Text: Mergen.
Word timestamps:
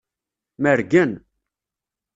Mergen. 0.57 1.25